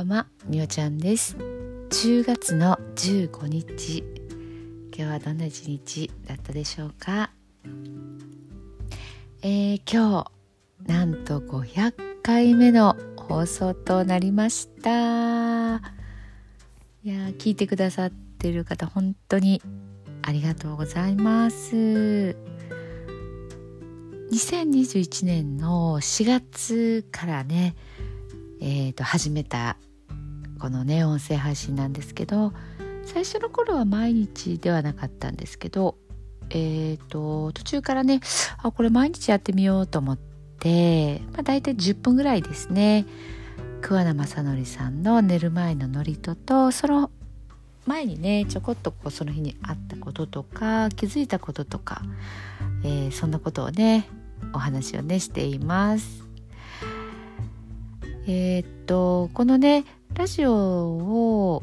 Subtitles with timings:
[0.00, 1.36] ばんはみおちゃんです。
[1.90, 4.02] 10月の15日。
[4.96, 7.30] 今日はどんな一日だったでしょうか？
[9.42, 10.24] えー、今
[10.86, 14.88] 日なんと500回目の放送となりました。
[17.02, 19.60] いや聞いてくださってる方本当に
[20.22, 22.36] ありがとうございます。
[24.32, 27.74] 2021年の4月からね
[28.62, 29.78] えーと、始めた
[30.60, 32.52] このね音声配信なんですけど
[33.04, 35.96] 最初の頃は毎日ではなかったんですけど
[36.50, 38.20] えーと、途中からね
[38.58, 40.18] あこれ毎日やってみようと思っ
[40.58, 43.06] て、まあ、大体10分ぐらいですね
[43.80, 47.10] 桑名正則さんの寝る前の祝詞とその
[47.86, 52.02] 前にねちょこっとこうその日にあったこととか気づいたこととか、
[52.84, 54.08] えー、そんなことをね
[54.52, 56.24] お話をねしています。
[58.26, 61.62] えー、っとこのねラジオを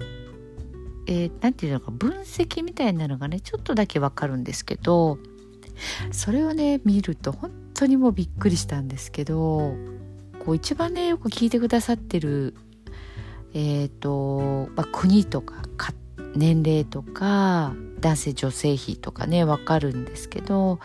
[1.09, 5.17] えー、て言うのか分析みたいなのがねちょっとだけわかるんですけど
[6.12, 9.73] それをね見ると本当にもうびっくりしたんですけど
[10.45, 12.56] こう一番ねよく聞いてくださってる
[13.54, 15.64] え、ー、と、まあ、国とか
[16.36, 20.80] 年齢とか男性女性比とかねわかるんですけど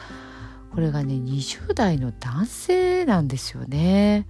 [0.72, 4.26] これがね20代の男性なんですよね。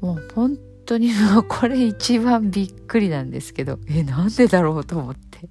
[0.00, 5.48] もう本当にもうこれ一番びっくりなんですけどえなんでだろうと思って。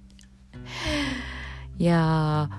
[1.79, 2.49] いや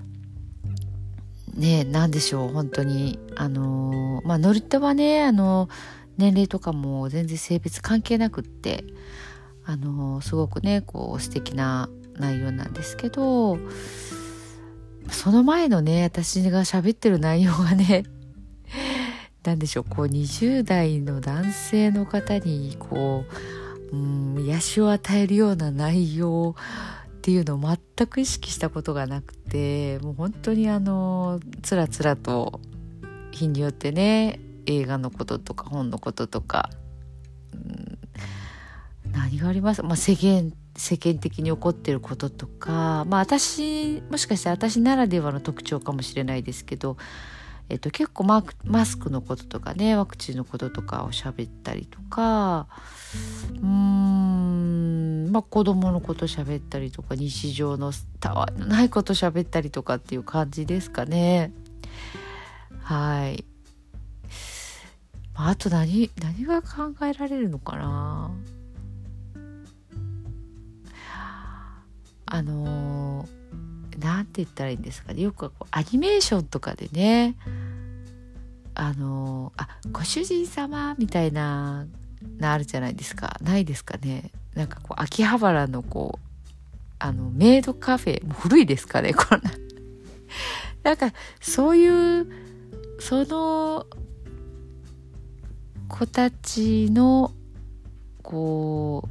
[1.54, 3.18] ねなんでしょう本当に。
[3.36, 5.68] あの、まあ乗り手はねあの
[6.16, 8.84] 年齢とかも全然性別関係なくって
[9.64, 11.88] あの、すごくねこう素敵な
[12.18, 13.58] 内容なんですけど
[15.10, 18.04] その前のね私が喋ってる内容がね
[19.44, 23.24] 何でしょうこう20代の男性の方にこ
[23.92, 26.56] ううん癒しを与えるような内容
[27.18, 32.60] っていうのを全く意識したことがなくてもう本当にあのつらつらと
[33.32, 36.70] 日によってね映画のこととか本のこととか、
[37.52, 37.98] うん、
[39.12, 46.96] 何があります、まあ、世間世間的に起こってることとかまあ私もしかして私ならではの特徴かもしれないですけど
[47.70, 52.68] えっと、結構ママスクのこととかねワクチンのこととかを喋ったりとか
[53.62, 61.52] うんまあ子供のこと喋ったりとか日常のたわいのないこと喋ったりとかっていう感じですかね。
[62.82, 63.44] はい。
[65.34, 68.30] あと何何が考えられるのかな。
[72.26, 73.43] あのー
[74.04, 75.22] 何て言ったらいいんですかね。
[75.22, 77.34] よくこうアニメーションとかでね。
[78.76, 81.86] あのあご主人様みたいな
[82.38, 83.38] なあるじゃないですか。
[83.40, 84.30] ないですかね。
[84.54, 86.46] なんかこう秋葉原のこう
[86.98, 89.14] あのメイドカフェもう古いですかね。
[89.14, 89.50] こんな。
[90.82, 92.26] なんかそういう
[93.00, 93.86] その
[95.88, 97.32] 子たちの
[98.22, 99.08] こ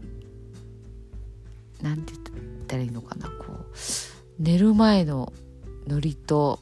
[1.82, 2.26] うなんて言っ
[2.68, 3.28] たらいいのかな。
[3.30, 5.32] こう寝る前の
[5.88, 6.60] ノリと,、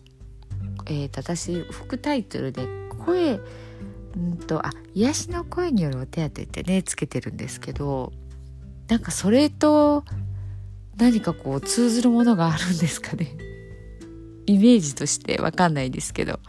[0.87, 2.67] えーと、私副タイトルで
[3.05, 8.11] 声んとあ癒しの声によるお手当ってねつけてるんですけど
[8.87, 10.03] なんかそれと
[10.97, 13.37] 何かこう通ずるものがあるんですかね。
[14.45, 16.39] イメージとしてわかんないですけど。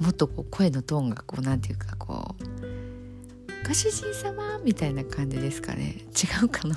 [0.00, 2.44] もっとこう声のトーンがこうなんていうかこう
[3.68, 5.98] 「ご主人様」みたいな感じですかね。
[6.16, 6.76] 違うかな。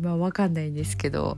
[0.00, 1.36] まあ分かんないんですけど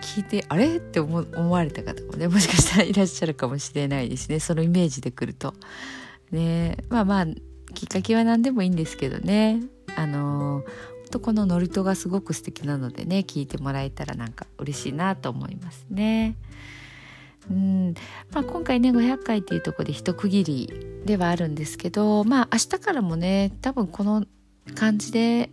[0.00, 0.76] 聞いてあれ？
[0.76, 5.54] って思われた方もねもしかしたらいらっしゃるかもしれないですねそのイメージでくると。
[6.30, 7.26] ねまあまあ
[7.74, 9.60] きっかけは何でもいいんですけどね
[9.96, 10.64] あの
[11.10, 16.36] とこのノリトがすごく素敵なのでね聞いてもらえたらなんか嬉しいなと思いますね。
[17.50, 17.94] うん
[18.32, 24.24] まあ、今回ね500回っていうとこで一区切りではあるんですけどまあ明日からもね多分この
[24.74, 25.50] 感じで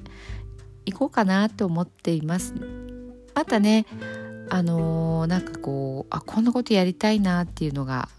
[0.91, 2.53] 行こうかなと思っています。
[3.35, 3.85] またね
[4.49, 8.09] あのー、なんかこうあこんなことやりたいなっていうのが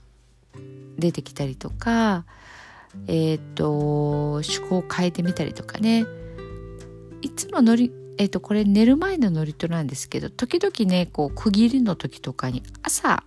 [0.99, 2.25] 出てきたりとか
[3.06, 6.06] えっ、と趣向を変えてみたりとかね
[7.22, 13.25] いつも乗りえっ、とこれ寝る前のノリとなんですけど時々ねこう区切りの時とかに朝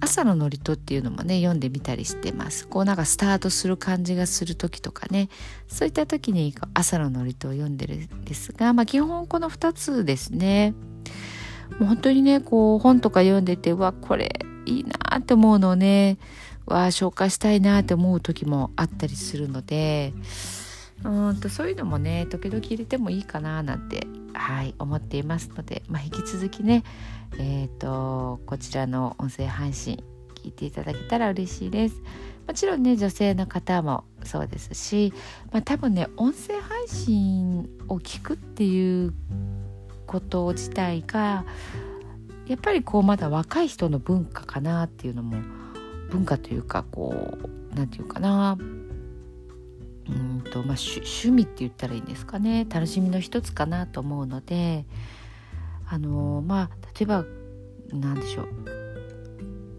[0.00, 2.66] 朝の祝詞っていうのもね読んでみたりしてます。
[2.66, 5.28] こうなんかスタートする感じがする時とかね。
[5.68, 10.74] そういった時に朝の祝詞を読んでるんですがまあ基本この2つですね。
[11.78, 16.18] もう本当にねこう本とか読んでてうわこれいいなって思うのをね
[16.66, 20.12] は紹介したいなって思う時もあったりするので
[21.04, 26.84] うんとそういうのもね時々入れてもいいかななんてはい思っていますので、まあ、引き続きね
[27.38, 30.02] えーと、こちらの音声配信
[30.42, 32.02] 聞いていただけたら嬉しいです。
[32.46, 35.12] もちろんね女性の方もそうですし、
[35.52, 39.14] まあ、多分ね音声配信を聞くっていう
[40.06, 41.44] こと自体が
[42.48, 45.36] やっぱりこうまだ若い人の文化かなっていうのも
[46.10, 48.58] 文化というかこう何て言うかな
[50.10, 52.66] うんと、まあ、趣味って言ったらいいんですかね。
[52.68, 54.84] 楽しみの一つかなと思うので
[55.86, 57.24] あのまあ例えば
[57.92, 58.46] 何でしょう。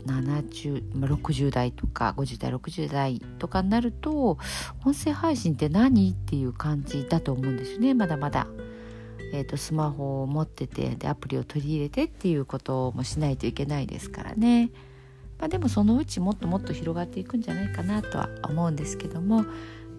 [0.05, 4.39] 70、まあ、60代とか50代60代とかになると
[4.83, 6.11] 音声配信って何？
[6.11, 7.93] っていう感じだと思うんですよね。
[7.93, 8.47] まだまだ。
[9.33, 14.71] えーと、スマホを持っててでアプリを取り入れてっていうこともしないといけないですからね、
[15.39, 19.45] まあ、でもそのうちもっともっと広がっていくんじゃないかなとは思うんですけども、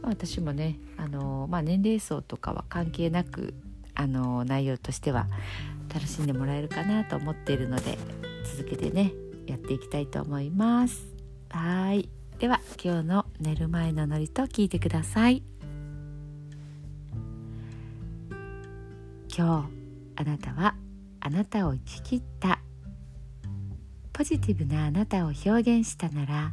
[0.02, 3.54] 私もねあの、まあ、年齢層とかは関係なく
[3.94, 5.26] あの内容としては
[5.92, 7.98] 楽しんでもらえるかなと思っているので
[8.56, 9.12] 続けてね
[9.46, 11.06] やっていきたいと思います。
[11.50, 12.08] はい
[12.38, 15.42] では今日の寝る前のノリと聞いてください。
[19.34, 20.74] 今日あなたは
[21.20, 22.60] あなたを生き切った
[24.12, 26.52] ポジティブなあなたを表現したなら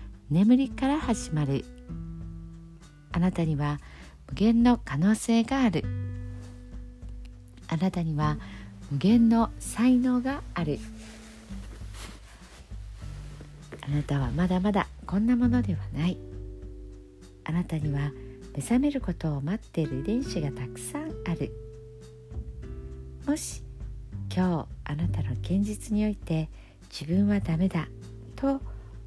[0.31, 1.65] 眠りから始まる。
[3.11, 3.81] あなたには
[4.29, 5.83] 無限の可能性がある。
[7.67, 8.37] あなたには
[8.89, 10.79] 無限の才能がある。
[13.81, 16.17] あなたはまだまだこんなものではない。
[17.43, 18.13] あなたには
[18.55, 21.51] 目覚めることを待っている遺伝子がたくさんある。
[23.27, 23.63] もし
[24.33, 26.47] 今日あなたの現実において
[26.89, 27.89] 自分はダメだ
[28.37, 28.61] と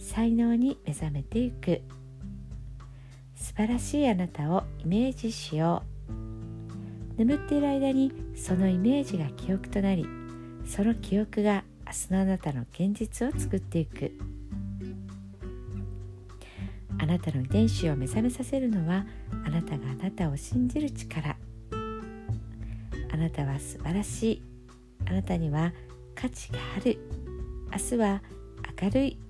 [0.00, 1.82] 才能に目覚めていく。
[3.34, 7.18] 素晴らしいあなたをイメージしよう。
[7.18, 10.06] 眠っている間にそのイメージが記憶となり
[10.64, 14.12] その記憶が明日のあなたの現実を作っていく。
[16.98, 19.04] あなたの遺伝子を目覚めさせるのは
[19.44, 21.36] あなたがあなたを信じる力。
[23.12, 24.42] あなたは素晴らしい。
[25.06, 25.72] あなたには
[26.14, 26.98] 価値がある。
[27.72, 28.22] 明日は
[28.80, 29.29] 明るい。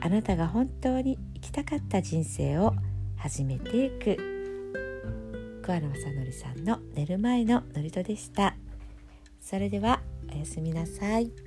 [0.00, 2.74] あなたが本当に生きたかった人生を
[3.16, 4.16] 始めていく
[5.62, 8.54] 桑名正則さんの寝る前の祝詞でした
[9.40, 10.00] それでは
[10.32, 11.45] おやすみなさい。